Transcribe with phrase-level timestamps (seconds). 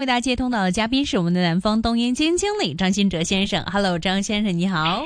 [0.00, 3.62] 为大家接通到的嘉宾是我们的南方东英基金经理张新哲先生。
[3.70, 5.02] Hello，张先生，你好。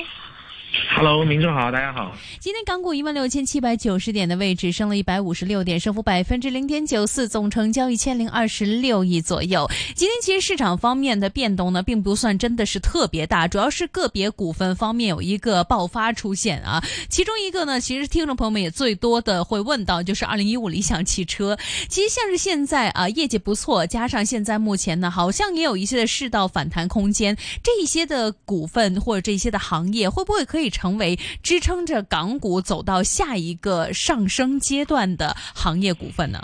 [0.95, 2.15] Hello，民众好，大家好。
[2.39, 9.69] 今天港股一万六千七百九十点的位置，升了一百五十六点，升幅百分之零点九四，总成交一千零二十六亿左右。
[9.93, 16.83] 今天其实市场方面的变动呢，并不算真的是特别大，主要是个别股份方面有一个爆发出现啊。
[17.09, 21.57] 其中一个呢，其实听众朋友们也最多的会问到，就是二零一五理想汽车。
[21.87, 30.64] 其实像是现在啊，业绩不错，加上现在目前呢，好像也有一些的世道反弹空间，这一些的股份或者这些的行业，会不会可以？
[30.69, 36.39] 成为支撑着港股走到下一个上升阶段的行业股份呢？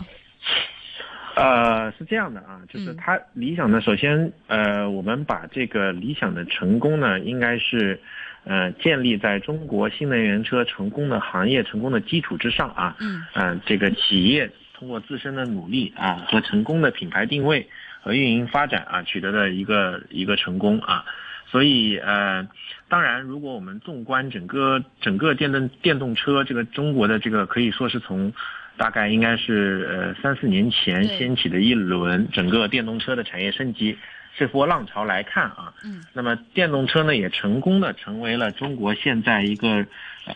[1.34, 8.00] 呃，是这样的啊，就是它理想呢，首先呃，我们把这个理想的成功呢，应该是
[8.44, 12.98] 呃建立在中国新能源车成功的行业成功的基础之上啊。
[13.00, 13.24] 嗯。
[13.34, 17.68] 嗯，这个企业通过自身的努力啊和成功的品牌定位
[18.02, 21.06] 和运营发展啊，取得的一个一个成功啊。
[21.52, 22.48] 所以，呃，
[22.88, 28.32] 当然，如果我们纵观整个整个电动电动车这个中国的这个，可以说是从
[28.77, 33.98] 大概应该是呃三四年前掀起的一轮整个电动车的产业升级
[34.38, 39.85] 这波浪潮来看啊，嗯，那么电动车呢也成功的成为了中国现在一个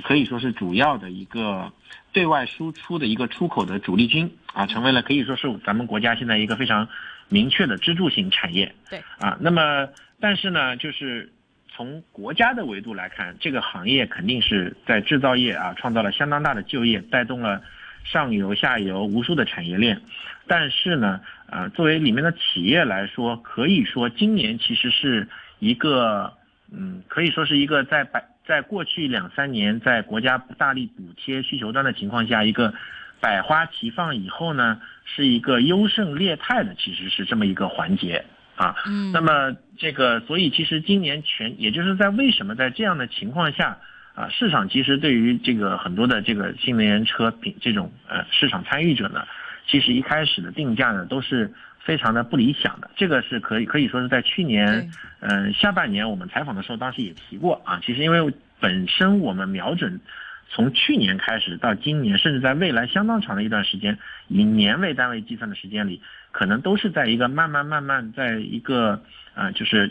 [0.03, 1.71] 可以说是主要的一个
[2.11, 6.89] 对外输出的一个出口的主力军啊，成为了可以说是咱们国家现在一个非常
[7.29, 8.75] 明确的支柱型产业。
[8.89, 9.87] 对，啊，那么。
[10.19, 11.31] 但是呢，就是
[11.67, 17.61] 从国家的维度来看，这个行业肯定是在制造业啊创造了相当大的就业，带动了
[18.03, 20.01] 上游、下游无数的产业链。
[20.47, 25.27] 但是呢，呃，作为里面的企业来说，可以说今年其实是
[25.59, 26.31] 一个，
[26.71, 32.73] 嗯，可以说是一个在百在过去两三年在国家大力补贴需求端的情况下，一个
[33.19, 38.23] 百花齐放以后呢，是一个优胜劣汰的，其实是这么一个环节。
[38.55, 43.77] 啊，嗯，那么这个，所以其实今年全，也就是在为什么在这样的情况下，
[44.13, 49.25] 啊，市场其实对于这个很多的这个新能源车品这种呃市场参与者呢，
[49.67, 52.89] 其实一开始的定价呢都是非常的不理想的。
[52.95, 54.89] 这个是可以可以说是在去年，
[55.19, 57.81] 嗯，下半年我们采访的时候，当时也提过啊。
[57.85, 59.99] 其实因为本身我们瞄准
[60.49, 63.97] 从去年开始到今年，甚至在未来相当长的一段时间，
[64.27, 66.01] 以年为单位计算的时间里。
[66.31, 69.01] 可能都是在一个慢慢慢慢，在一个
[69.33, 69.89] 啊，就是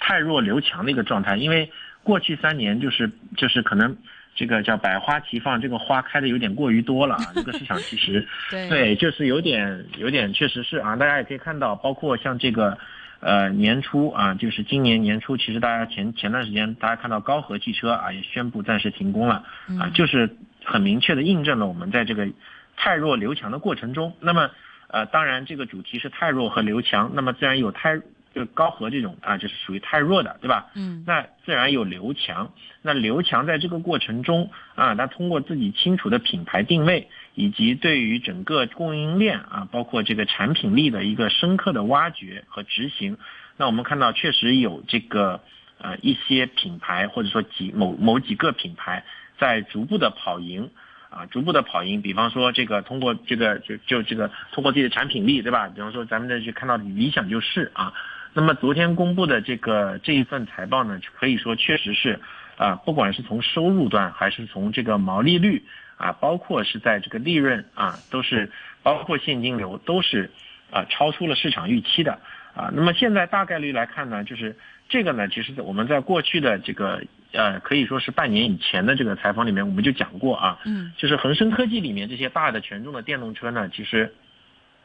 [0.00, 1.36] 太弱留强的一个状态。
[1.36, 1.70] 因为
[2.02, 3.96] 过去三年就是就是可能
[4.34, 7.32] 这个叫百花齐放，这个花开的有点过于多了啊。
[7.34, 10.96] 这个市场其实 对，就是有点有点确实是啊。
[10.96, 12.76] 大家也可以看到，包括像这个
[13.20, 19.44] 呃年初啊，就是今年年初，其实大家前前段时间大家看到高和汽车啊也宣布暂时停工了
[19.80, 22.28] 啊，就是很明确的印证了我们在这个
[22.76, 24.50] 太弱留强的过程中，那么。
[24.88, 28.00] 呃，当然，这个主题是太弱和留强，那么自然有太
[28.32, 30.66] 就高和这种啊，就是属于太弱的，对吧？
[30.74, 32.52] 嗯，那自然有留强。
[32.82, 43.16] 那留强在这个过程中啊，他通过自己清楚的品牌定位，以及对于整个供应链啊，包括这个产品力的一个深刻的挖掘和执行，
[43.56, 45.40] 那我们看到确实有这个
[45.78, 49.04] 呃一些品牌或者说几某某几个品牌
[49.38, 50.68] 在逐步的跑赢。
[51.08, 55.68] 啊，逐步的跑赢，比方说这个通过这个就就这个通过自己的产品力，对吧？
[55.68, 57.94] 比方说咱们这去看到理想就是啊，
[58.34, 62.20] 那么昨天公布的这个这一份财报呢，可以说确实是
[62.58, 65.64] 啊，不管是从收入端还是从这个毛利率
[65.96, 68.50] 啊，包括是在这个利润啊，都是
[68.82, 70.30] 包括现金流都是
[70.70, 72.18] 啊超出了市场预期的
[72.54, 72.70] 啊。
[72.72, 74.56] 那么现在大概率来看呢，就是
[74.88, 77.02] 这个呢，其实我们在过去的这个。
[77.32, 84.14] 呃，可以说是半年以前的这个采访里面，我们就讲过啊，嗯，就是恒生科技里面这些大的权重的电动车呢，其实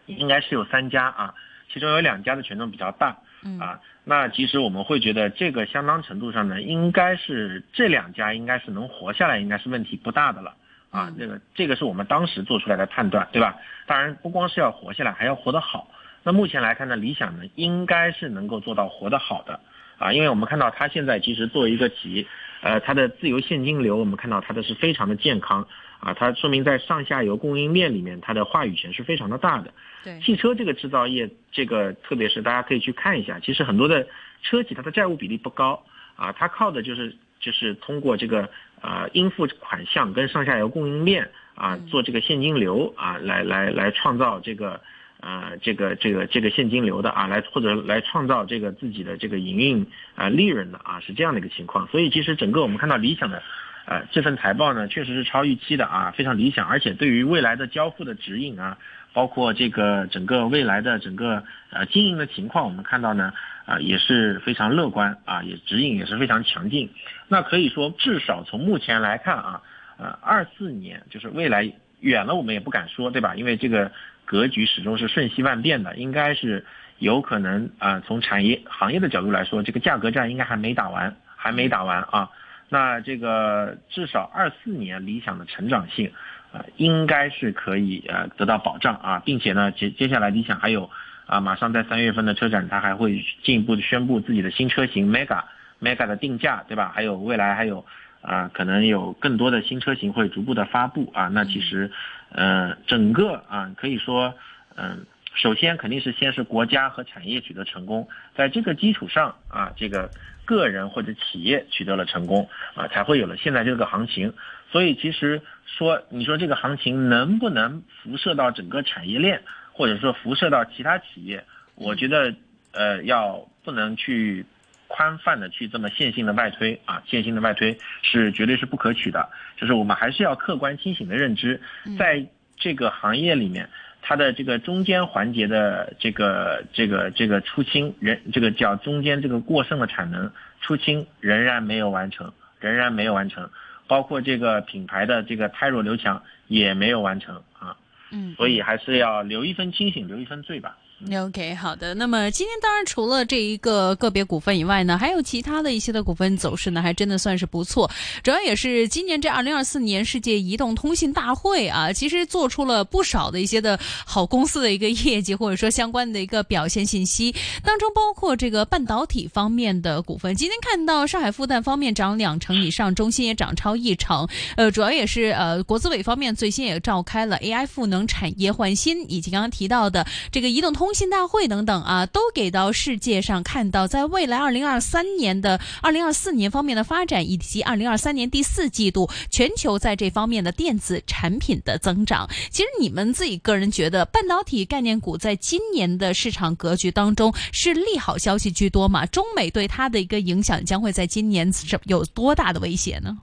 [0.05, 1.33] 应该是有三家啊，
[1.71, 10.53] 其中有两家的权重比较大，嗯啊，那其实我们会觉得这个相当程度上呢，应该是这两家应该是能活下来，应该是问题不大的了
[10.91, 13.57] 啊，这个这个是我们当时做出来的判断，对吧？
[13.87, 15.87] 当然不光是要活下来，还要活得好。
[16.23, 19.59] 那目前来看呢，理想呢应该是能够做到活得好的。
[19.97, 22.25] 啊，因为我们看到它现在其实作为一个企业，
[22.61, 25.67] 呃，它的自由现金流，我们看到它的是非常的健康，
[25.99, 29.71] 啊，它说明在上下游供应链里面，它的话语权是非常的大的。
[30.03, 34.07] 对，汽车这个制造业，这个特别是大家可以去看一下，其实很多的
[34.41, 35.83] 车企它的债务比例不高，
[36.15, 38.49] 啊，它靠的就是就是通过这个
[38.81, 44.81] 呃应付款项跟上下游供应链啊做这个现金流啊来来来创造这个。
[45.23, 49.85] 啊，这个这个这个现金流的啊，来或者来创造这个自己的这个营运
[50.15, 51.87] 啊利润的啊，是这样的一个情况。
[51.89, 53.43] 所以其实整个我们看到理想的，
[53.85, 58.79] 呃，这份财报呢，确实是超预期的啊，非常理想，而且对于未来的交付的指引啊，
[59.13, 63.33] 包括这个整个未来的整个呃经营的情况，我们看到呢，
[63.65, 66.89] 啊也是非常乐观啊，也指引也是非常强劲。
[67.27, 69.61] 那可以说，至少从目前来看啊，
[69.97, 71.69] 呃，二四年就是未来
[71.99, 73.35] 远了，我们也不敢说，对吧？
[73.35, 73.91] 因为这个
[74.23, 76.65] 格局始终是瞬息万变的，应该是
[76.99, 82.29] 有可能啊，从产业行业的角度来说，这个价格战应该还没打完，还没打完啊。
[82.69, 86.09] 那这个至少二四年理想的成长性。
[86.51, 90.89] 啊，应该是可以呃得到保障啊，并且呢接接下来理想还有
[91.25, 95.43] 啊，马上在三月份的车展，它还会进一步的宣布自己的新车型 Mega
[95.81, 96.91] Mega 的定价，对吧？
[96.93, 97.85] 还有未来还有
[98.21, 101.27] 啊，可能有更多的新车型会逐步的发布啊。
[101.29, 101.89] 那其实，
[102.31, 104.35] 呃，整个啊可以说，
[104.75, 110.11] 嗯，首先肯定是先是国家和产业取得成功，在这个基础上啊，这个
[110.45, 114.33] 个人或者企业取得了成功啊，才会有了现在这个行情。
[114.71, 119.41] 所以其实说，你说这个行情能不能辐射到整个产业链，
[119.73, 121.43] 或者说辐射到其他企业？
[121.75, 122.33] 我觉得，
[122.71, 124.45] 呃，要不能去
[124.87, 129.29] 宽泛的去这么线性的外推啊，线性的外推是绝对是不可取的。
[129.57, 131.59] 就是我们还是要客观清醒的认知，
[131.97, 132.25] 在
[132.55, 133.69] 这个行业里面，
[134.01, 140.31] 它的这个中间环节的这个这个这个出清，仍这个叫中间这个过剩的产能
[140.61, 143.49] 出清仍然没有完成，仍然没有完成。
[143.91, 147.75] 包括这个品牌的这个胎弱刘强也没有完成啊，
[148.09, 150.77] 嗯，所以还是要留一分清醒，留一分醉吧。
[151.09, 151.95] OK，好的。
[151.95, 157.89] 那么今天当然除了这一个个别股份以外呢，还有其他的一些的股份走势呢，还真的算是不错。
[158.21, 167.33] 主要也是今年这二零二四年世界移动通信大会啊，其实做出了不少的一些的好公司的一个业绩，或者说相关的一个表现信息。
[167.63, 174.27] 当中包括这个半导体方面的股份，今天看到上海复旦方面涨两成以上，中芯也涨超一成。
[174.55, 180.90] 呃，主要也是呃国资委方面最新也召开了 AI 赋能产业换新，以及刚刚提到的这个移动通。
[180.91, 192.29] 通信大会等等啊，都给到世界上看到，在未来二零二三年的二零二四年方面的发展，以及二零二三年第四季度全球在这方面的电子产品的增长。
[192.49, 199.05] 其实你们自己个人觉得，半导体概念股在今年的市场格局当中是利好消息居多吗？
[199.05, 203.17] 中美对它的一个影响将会在今年是有多大的威胁呢？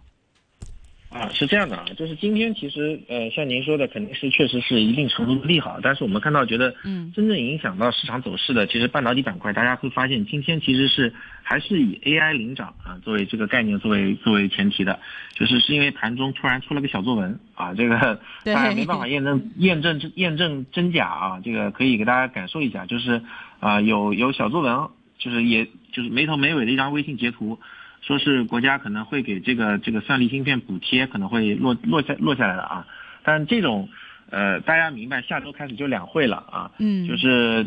[1.10, 15.00] 啊，是这样的啊，就是今天其实呃，像您说的，肯定是确实是一定程度的利好，但是我们看到觉得，嗯，真正影响到市场走势的，其实半导体板块，大家会发现今天其实是还是以 AI 领涨啊作为这个概念作为作为前提的，
[15.32, 23.22] 就是是因为盘中突然出了个小作文啊，这个 大家没办法验证验证验证真假啊，这个可以给大家感受一下，就是
[23.60, 27.58] 啊有有小作文，就是也就是没头没尾的一张微信截图。
[28.00, 32.86] 说是国家可能会给这个这个算力芯片补贴，可能会落落下落下来了啊。
[33.24, 33.88] 但这种，
[34.30, 36.70] 呃，大家明白，下周开始就两会了啊。
[36.78, 37.06] 嗯。
[37.06, 37.66] 就是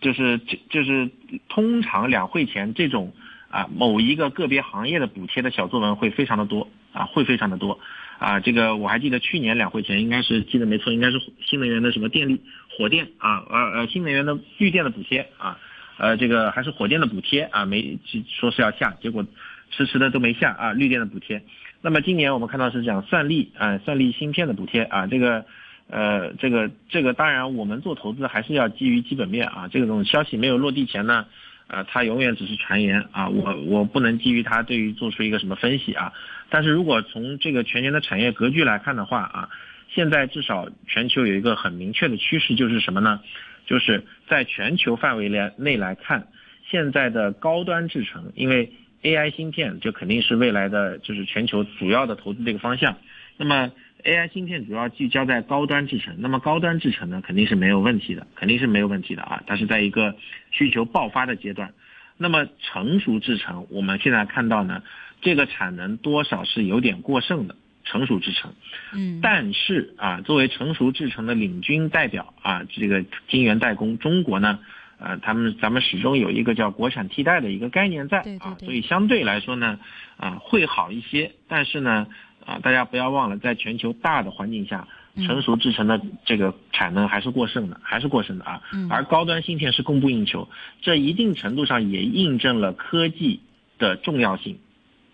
[0.00, 1.10] 就是就就是
[1.48, 3.12] 通常两会前这种
[3.50, 7.78] 啊某一个个别行业的补贴的小作文会非常的多啊，会非常的多
[8.18, 8.40] 啊。
[8.40, 12.40] 这个我还记得去年两会前应该是记得没错，应该是新能源的什么电力
[12.78, 15.58] 火电啊，呃呃新能源的绿电的补贴啊，
[15.98, 19.26] 呃这个还是火电的补贴啊，没说是要下，结果。
[19.72, 21.42] 迟迟的都没下啊，绿电的补贴。
[21.80, 25.44] 那么今年我们看到是讲算力啊，算力芯片的补贴啊，这个，
[25.88, 31.26] 呃，这个这个当然我们做投资还是要基于基本面啊，这种消息没有落地前呢，
[31.66, 36.12] 呃，它永远只是传言啊，我我不能基于它对于做出一个什么分析啊。
[36.50, 39.48] 但是如果从这个全年的产业格局来看的话啊，
[39.88, 43.20] 现在至少全球有一个很明确的趋势就是什么呢？
[43.66, 46.28] 就是在全球范围内内来看，
[46.68, 52.96] 现在的高端制程，因为 AI 芯片就肯定是未来的，就是全球主要的投资这个方向。
[53.36, 53.72] 那么
[54.04, 59.42] AI 芯片主要聚焦在高端制程，那么高端制程呢，肯定是没有问题的，肯定是没有问题的啊。
[59.46, 60.14] 它是在一个
[60.50, 61.72] 需求爆发的阶段。
[62.16, 64.82] 那么成熟制程，我们现在看到呢，
[65.20, 68.52] 这个产能多少是有点过剩的，成熟制程。
[68.94, 69.18] 嗯。
[69.20, 74.60] 但是啊，作为成熟制程的领军代表啊，这个晶圆代工，中国呢？
[75.04, 79.80] 呃，他们咱们始终有一个叫国产替代的一个概念在啊，所以相对来说呢，
[80.16, 81.32] 啊会好一些。
[81.48, 82.06] 但是呢，
[82.46, 84.86] 啊大家不要忘了，在全球大的环境下，
[85.26, 88.62] 成熟制成的这个产能还是过剩的，还是过剩的啊。
[88.88, 90.48] 而高端芯片是供不应求，
[90.82, 93.40] 这一定程度上也印证了科技
[93.78, 94.60] 的重要性，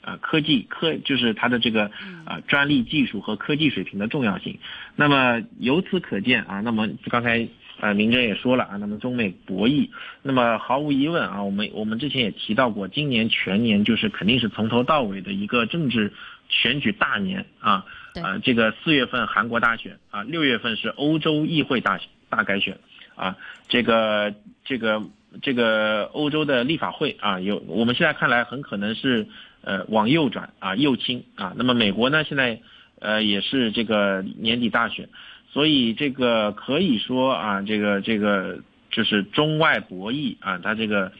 [0.02, 1.90] 啊科技科就是它的这个
[2.26, 4.58] 啊专利技术和科技水平的重要性。
[4.96, 7.48] 那么由此可见啊，那么刚才。
[7.80, 9.88] 呃，明哲也说了啊，那么中美博弈，
[10.22, 16.12] 那么毫无疑问啊，我们我们之前也提到过，今年全年就是肯定是从头到尾的一个政治
[16.48, 17.84] 选举大年啊，
[18.22, 22.76] 啊，这个四月份韩国大选啊，六月份是欧洲议会大大改选
[23.14, 23.36] 啊，
[23.68, 25.02] 这个这个
[25.40, 29.28] 这个欧洲的立法会啊，有我们现在看来很可能是
[29.62, 32.60] 呃往右转啊右倾啊，那么美国呢现在
[32.98, 35.08] 呃也是这个年底大选，
[35.52, 41.12] 所以这个可以说啊这个这个就是中外博弈啊，它这个。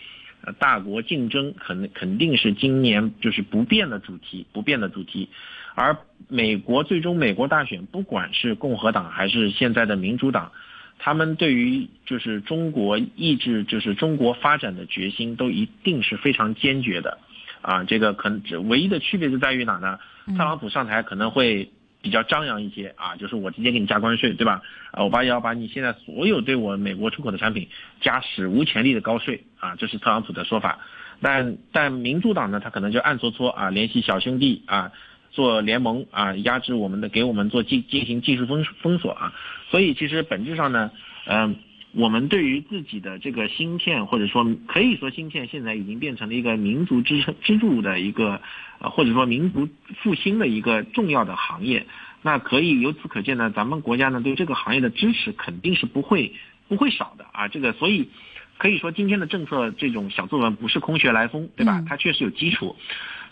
[0.61, 5.29] 大国竞争肯肯定是今年就是不变的主题，不变的主题。
[5.75, 10.53] 而美国最终美国大选，不管是共和党还是现在的民主党，
[10.99, 17.19] 他们对于就是中国意志，就是中国发展的决心，都一定是非常坚决的。
[17.61, 19.99] 啊，这个可能唯一的区别就在于哪呢？
[20.29, 21.69] 特朗普上台可能会。
[22.00, 24.62] 比较张扬一些啊，就是我直接给你加关税，对吧？
[24.93, 27.69] 啊，我把要把你现在所有对我美国出口的产品
[28.00, 30.78] 加史无前例的高税啊，这是特朗普的说法。
[31.21, 34.93] 但但民主党呢，他可能就暗搓搓啊，联系小兄弟啊，
[35.33, 39.33] 做联盟啊，压制我们的，给我们做进进行技术封封锁啊。
[39.71, 40.90] 所以其实本质上呢，
[41.26, 41.57] 嗯。
[41.92, 48.40] 我们对于自己的这个芯片，或者说可以说芯片现在已经变成了一个民族支撑支柱的一个，
[48.78, 49.68] 呃或者说民族
[50.02, 51.87] 复兴的一个重要的行业。
[52.21, 56.35] 那可以由此可见呢，咱们国家呢对这个行业的支持肯定是不会
[56.68, 57.49] 不会少的啊。
[57.49, 58.11] 这个所以
[58.59, 61.83] 可以说今天的政策这种小作文不是空穴来风，对吧？
[61.88, 62.76] 它确实有基础。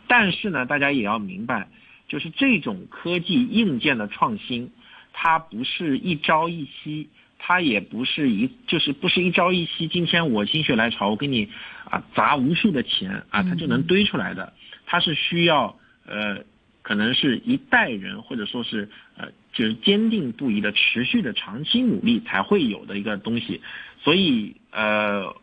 [0.09, 1.69] 但是呢，大家也要明白，
[2.09, 4.71] 就是这种科技硬件的创新，
[5.13, 7.11] 它不是一朝一夕。
[7.39, 11.49] 它也不是一，就是不是一朝一夕，今天我心血来潮，我给你
[11.85, 14.53] 啊砸无数的钱啊，它就能堆出来的。
[14.87, 16.45] 它是需要呃，
[16.83, 23.61] 可能是一代人或者说是呃，就是坚定不移的、持续的、长期努力才会有的一个东西。
[24.03, 25.35] 所以呃，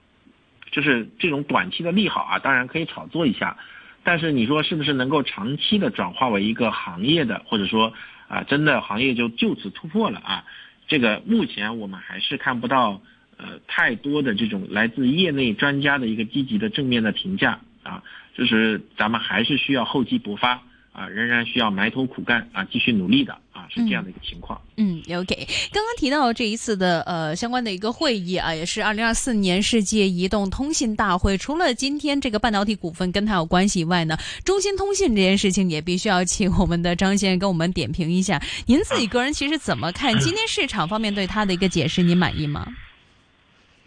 [0.71, 3.57] 就是这种短期的利好啊，当然可以炒作一下，
[4.03, 7.93] 但是你说是不是能够长期的转化为一个行业的，或者说
[8.27, 10.45] 啊，真的行业就就此突破了啊？
[10.93, 13.01] 这个目前我们还是看不到，
[13.37, 18.03] 呃，太多的这种来自业内专家的一个积极的正面的评价啊，
[18.35, 20.61] 就是咱们还是需要厚积薄发。
[20.91, 24.59] 啊，仍然需要埋头苦干啊，继续努力的啊，是这样的一个情况。
[24.75, 31.37] 嗯，OK，刚刚提到这一次的呃相关的一个会议啊，也是二零二四年世界移动通信大会。
[31.37, 38.41] 除了今天这个半导体股份跟它有关系以外呢，中兴通信这件事情也必须要请我们的张先生跟我们点评一下。
[38.65, 42.03] 您自己个人其实怎么看今天市场方面对它的一个解释？
[42.03, 42.67] 您满意吗？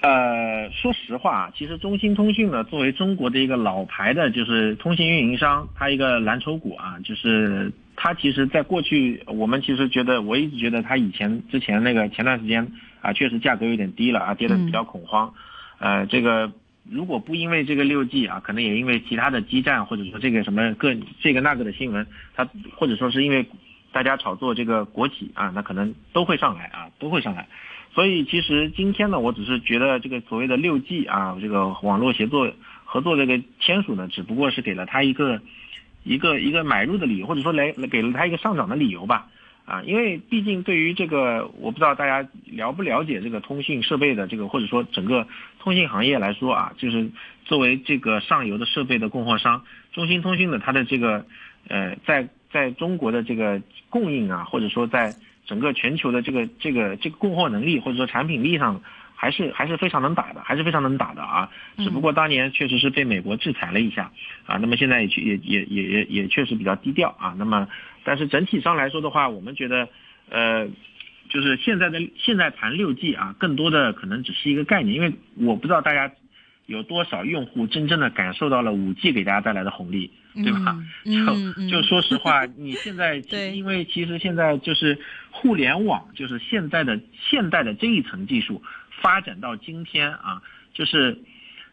[0.06, 12.70] 呃，说实话，其实中兴通讯呢，作为中国的一个老牌的，就是通信运营商，它一个蓝筹股啊，就是它其实在过去，我们其实觉得，我一直觉得它以前之前那个前段时间
[13.00, 15.34] 啊，确实价格有点低了啊，跌得比较恐慌。
[15.80, 16.52] 呃，这个
[16.88, 23.44] 如果不因为这个六 G 啊，可能也因为其他的基站或者说这个什么各这个那个的新闻，它或者说是因为
[23.90, 27.48] 大家炒作这个国企啊，那可能都会上来啊，都会上来。
[27.96, 32.52] 所以其实今天呢，我只是觉得这个所谓的六 G 啊，这个网络协作
[32.84, 35.40] 合作这个签署呢，只不过是给了他一个
[36.04, 39.28] 一个一个买入的理由，或者说来给了他一个上涨的理由吧。
[39.64, 45.26] 啊，因为毕竟对于这个，我不知道大家了不了解这个通信设备的这个，或者说整个
[45.58, 47.08] 通信行业来说啊，就是
[47.46, 51.24] 作为这个上游的设备的供货商，中兴通讯的它的这个
[51.66, 55.14] 呃，在在中国的这个供应啊，或者说在。
[55.46, 58.82] 整个全球的这个这个这个供货能力或者说产品力上，
[59.14, 61.48] 还是还是非常能打的，还是非常能打的啊。
[61.78, 64.10] 只不过当年确实是被美国制裁了一下
[64.44, 64.56] 啊。
[64.58, 67.34] 那么现在也也也也也也确实比较低调啊。
[67.38, 67.68] 那么，
[68.04, 69.88] 但是整体上来说的话，我们觉得，
[70.28, 70.68] 呃，
[71.28, 76.12] 就是现在的现在谈六 G 啊，更多的可能只是一个概念，因为我不知道大家
[76.66, 80.10] 有多少用户真正的感受到了五 G 给大家带来的红利。
[80.42, 80.76] 对吧？
[81.04, 83.16] 就就说实话，你现在
[83.52, 84.98] 因为其实现在就是
[85.30, 88.62] 互联网，就是现在的现代的这一层技术
[89.02, 90.42] 发展到今天啊，
[90.74, 91.18] 就是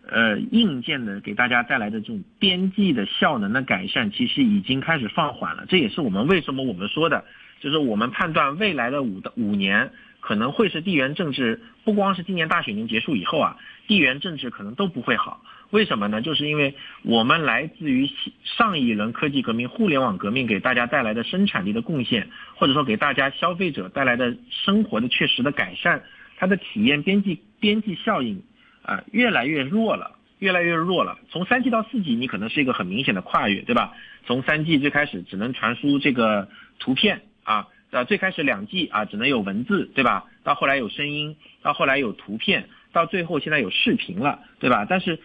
[0.08, 5.66] 呃硬件的给大家带来的这种边际的效能的改善，其实已经开始放缓了。
[5.68, 7.26] 这也是我们为什么我们说的，
[7.60, 15.44] 就是我们判断未来的五的五年可能会是地缘政治，不光是今年大选年结束以后啊，地缘政治可能都不会好。
[15.74, 16.22] 为什么呢？
[16.22, 18.08] 就是因为我们来自于
[18.44, 26.04] 上一轮科技革命、互联网革命给大家带来的生产力的贡献，或者说给大家消费者带来的生活的确实的改善，
[26.38, 28.44] 它的体验边际边际效应
[28.84, 31.18] 啊越来越弱了，越来越弱了。
[31.32, 33.94] 从三 G 到四 G，你可能是一个很明显的跨越，对吧？
[34.28, 40.26] 从三 G 最开始只能传输这个图片啊，呃，最开始两 G 啊只能有文字，对吧？
[40.44, 44.86] 到后来有声音，到后来有图片，到最后现在有视频了，对吧？
[44.88, 45.20] 但是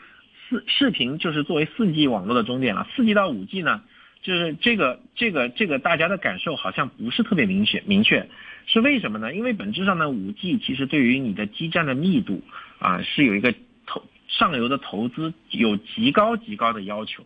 [0.49, 3.83] 四视频就是作为四 G 网络的终点了，四 G 到五 G 呢，
[4.23, 8.29] 就是这个这个这个大家的感受好像不是特别明确明确，
[8.67, 9.35] 是为什么呢？
[9.35, 12.43] 因为本质上呢，五 G 其实对于你的基站的密度
[12.79, 13.55] 啊是有一个
[13.87, 17.25] 投上游的投资有极高极高的要求。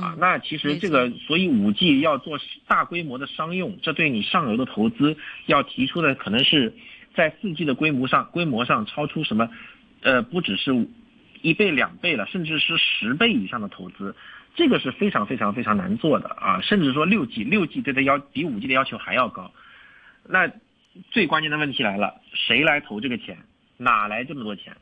[0.00, 5.16] 啊，那其实这个，所以五 G 要做大规模的商用，这对你上游的投资
[5.46, 6.74] 要提出的可能是
[7.14, 9.50] 在四 G 的规模上，规模上超出什么，
[10.00, 10.72] 呃，不只是
[11.44, 14.16] 一倍两倍了，甚至是十倍以上的投资，
[14.56, 19.52] 这个是非常非常非常难做的啊，甚至说六 G 六 G 对它要比五 G 的要求还要高。
[20.26, 20.50] 那
[21.10, 23.38] 最关键的问题来了，谁来投这个钱？
[23.76, 24.76] 哪来这么多钱？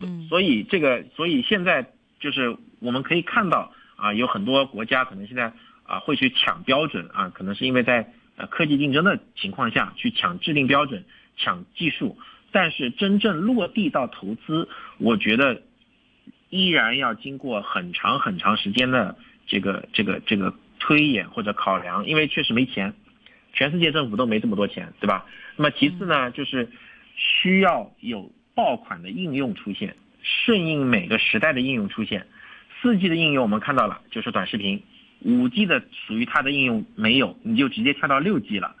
[0.00, 3.72] 嗯，所以这个，所以现在就是我们可以看到。
[4.02, 5.52] 啊，有很多国家可能现在
[5.84, 11.04] 啊会去抢标准啊，可能是因为在呃科技竞争的情况下去抢制定标准、
[11.36, 12.16] 抢技术，
[12.50, 14.66] 但是真正落地到投资，
[14.96, 15.60] 我觉得
[16.50, 19.16] 依然要经过很长很长时间的
[19.46, 22.92] 这个这个这个推演或者考量，因为确实没钱，
[23.52, 25.24] 全世界政府都没这么多钱，对吧？
[25.56, 26.68] 那么其次呢，就是
[27.16, 32.26] 需要有爆款的应用出现，顺应每个时代的应用出现。
[32.82, 34.78] 四 G 的应用我们看到了，就是短视频；
[35.20, 38.74] 五 G 的属于它的应用没有，你就直接跳到六 G 了。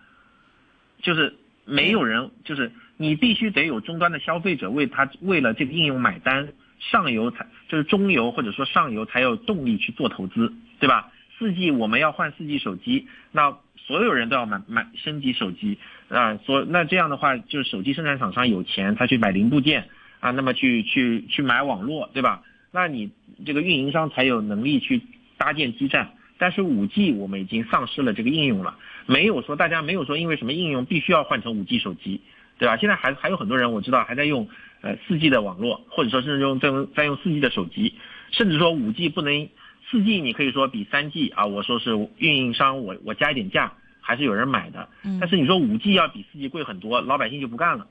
[1.02, 1.36] 就是
[1.66, 6.48] 没有人，就是你必须得有终端的消费者为他为了这个应用买单，
[6.80, 11.12] 上游才就是中游或者说上游才有动力去做投资，对吧？
[11.38, 19.88] 四 G 我们要换四 G 手机，那所有人都要买买升级手机啊，所那这样的话，就是手机生产厂商有钱，他去买零部件
[20.20, 22.42] 啊，那么去去去买网络，对吧？
[22.72, 23.10] 那你
[23.46, 25.02] 这个运营商才有能力去
[25.38, 32.20] 搭建基站，但是五 G 我们已经丧失了这个应用了，没有说大家没有说因为什么应用必须要换成五 G 手机，
[32.58, 32.76] 对吧？
[32.76, 34.46] 现在还还有很多人我知道还在用
[34.82, 37.94] 呃四 G 的网络，或者说甚至用再用再用四 G 的手机，
[38.30, 39.48] 甚至说五 G 不能
[39.90, 44.88] 四 G 你可以说比三 G 啊，我说是运营商我我加一点价还是有人买的，
[45.20, 47.86] 但是你说五 G 要比四 G 贵很多，老百姓就不干了，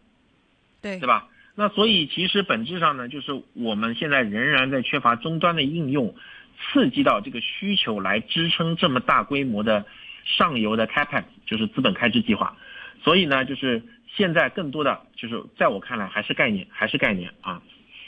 [0.82, 1.28] 对对吧？
[1.56, 6.16] 那所以其实本质上呢，就是我们现在仍然在缺乏终端的应用，
[6.58, 9.86] 刺激到这个需求来支撑这么大规模的
[10.24, 12.56] 上游的 capex，就是资本开支计划。
[13.04, 13.84] 所以呢，就是
[14.16, 17.62] 现在更多的就是在我看来还是概念，还是概念啊。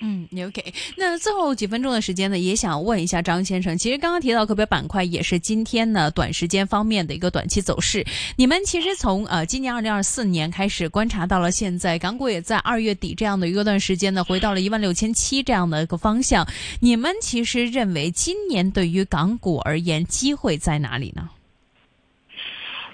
[0.03, 0.73] 嗯，OK。
[0.97, 3.77] 那最后几分钟的时间呢，也想问一下张先生。
[3.77, 8.03] 其实刚刚提到个别板块，也是今天呢短时间方面的一个短期走势。
[8.35, 16.47] 你们其实从呃今年二零二四年开始观察到了现在，港股也在二月底这样的一个段时间呢，回到了一万六千七这样的一个方向。
[16.79, 21.29] 你们其实认为今年对于港股而言，机会在哪里呢？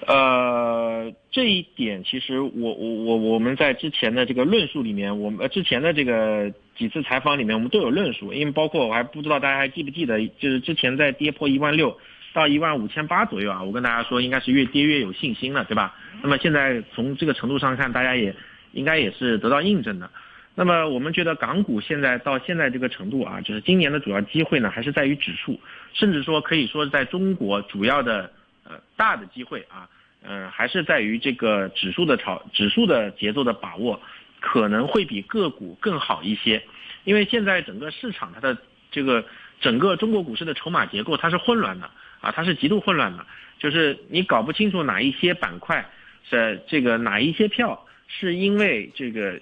[0.08, 8.32] 呃，这一点其实我我我我们在之前的这个论述里面，我们之前的这个几次采访里面，我们都有论述。
[8.32, 11.94] 因为包括我还不知道大家还记不记得，就是之前在跌破一万六
[12.32, 15.94] 到一万五千八左右啊，我跟大家说应该是越跌越有信心了，对吧？
[16.22, 18.34] 那么现在从这个程度上看，大家也
[18.72, 20.10] 应该也是得到印证的。
[20.54, 25.60] 那么我们觉得港股现在到现在这个程度啊，就是今年的主要机会呢，还是在于指数，
[25.92, 28.32] 甚至说可以说是在中国主要的
[28.64, 29.86] 呃大的机会啊。
[30.22, 34.00] 嗯，还是在于这个指数的炒指数的节奏的把握，
[34.40, 36.62] 可能会比个股更好一些，
[37.04, 38.58] 因为现在整个市场它的
[38.90, 39.24] 这个
[39.60, 41.88] 整个中国股市的筹码结构它是混乱的
[42.20, 43.24] 啊，它是极度混乱的，
[43.58, 45.88] 就是你搞不清楚哪一些板块
[46.28, 49.40] 是这个哪一些票是因为这个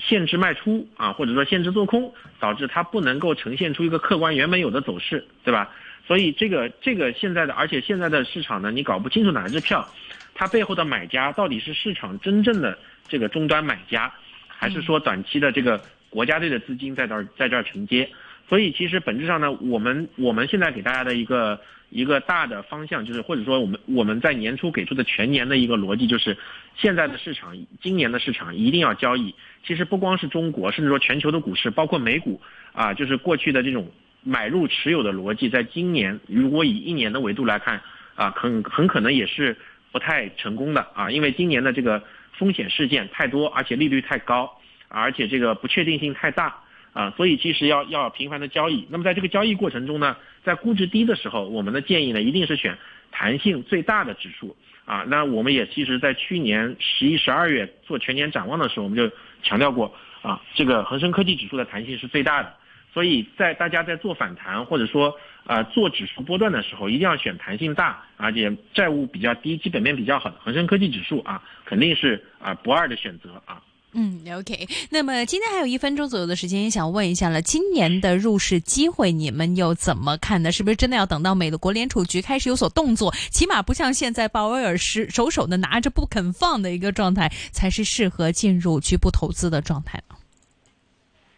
[0.00, 5.70] 限制卖出啊，或者说限制做空，导致它不能够呈现出一个客观原本有的走势，对吧？
[6.06, 9.88] 所以这个这个现在的，而且现在的市场呢，你搞不清楚哪一只票，
[10.34, 14.12] 它背后的买家到底是市场真正的这个终端买家，
[14.46, 18.06] 还是说短期的这个国家队的资金在这儿在这儿承接？
[18.46, 26.36] 所以其实本质上呢，我们我们现在给大家的一个一个大的方向，就是或者说我们我们在年初给出的全年的一个逻辑，就是
[26.76, 29.34] 现在的市场，今年的市场一定要交易。
[29.66, 32.38] 其实不光是中国，甚至说全球的股市，包括美股
[32.72, 33.90] 啊，就是过去的这种。
[34.24, 37.80] 买入持有的逻辑，在今年如果以一年的维度来看，
[38.14, 39.56] 啊，很很可能也是
[39.92, 44.50] 不太成功的啊，因为今年的这个风险事件太多，而且利率太高，
[44.88, 46.56] 而且这个不确定性太大
[46.92, 48.86] 啊，所以其实要要频繁的交易。
[48.88, 52.78] 那么在这个交易过程中呢，在估值低的时候，我们的建议呢，一定是选
[53.12, 54.56] 弹性最大的指数
[54.86, 55.04] 啊。
[55.06, 62.54] 那我们也其实，在去年十一、十二月做全年展望的时候，我们就强调过啊，这个恒生科技指数的弹性是最大的。
[62.94, 65.12] 所以在大家在做反弹或者说
[65.46, 73.60] 呃做指数波段的时候，一定要选弹性大，而且债务比较低、基本面比较好的恒生科技指数啊，肯定是啊不二的选择啊。
[73.96, 74.66] 嗯，OK。
[74.90, 80.50] 那么今天还有一分钟左右的时间，也想问一下了，今年的入市机会你们又怎么看呢？
[80.50, 90.02] 是不是真的要等到美国联储局开始有所动作，起码不像现在鲍威尔是手手的拿着不肯放的一个状态，才是适合进入局部投资的状态？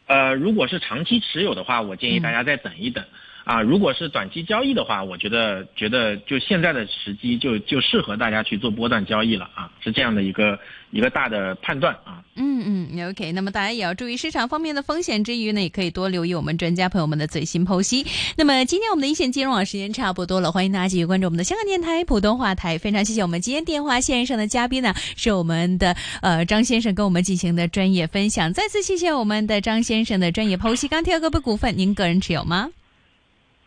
[0.07, 3.05] 呃，如果是长期持有的话，我建议大家再等一等。
[3.45, 10.59] 嗯、啊，如果是短期交易的话，我觉得觉得就现在的时机就就适合大家去做波段交易了啊，是这样的一個
[10.97, 12.25] 一个大的判断啊。
[12.39, 18.07] 嗯嗯，OK，那么大家也要注意市场方面的风险之余呢，也可以多留意我们专家朋友们的最新剖析。
[18.37, 22.79] 那么今天我们的一线金融网时间差不多了，欢迎大家继续关注我们的香港电台普通话台。
[22.79, 28.53] 非常谢谢我们今天电话线上的嘉宾呢，是我们的呃张先生跟我们进行的专业分享。
[28.53, 30.89] 再次谢谢我们的张先生的专业剖析。
[30.89, 32.71] 鋼鐵股股份，您个人持有吗？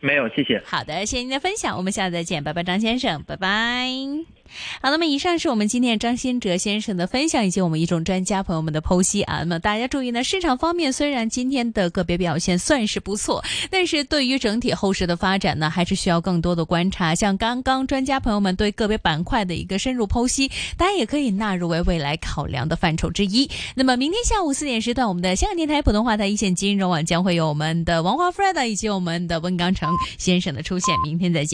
[0.00, 0.62] 没有，谢谢。
[0.64, 4.39] 好的，谢谢您的分享，我们下次再见，拜拜，张先生，拜拜。
[4.80, 9.38] 好，那么以上是我们今天张新哲先生的分享，以及我们一众专家朋友们的剖析啊。
[9.40, 17.14] 那么大家注意呢，市场方面虽然今天的个别表现算是不错，但是对于整体后市的发展呢，还是需要更多的观察。
[17.14, 23.48] 像刚刚专家朋友们对个别板块的一个深入剖析，大家也可以纳入为未来考量的范畴之一。
[23.74, 30.94] 那么明天下午四点时段，我们的香港电台普通话台一线金融网将会有我们的王华 Fred 以及我们的溫鋼城先生的出现。
[31.04, 31.48] 明天再见。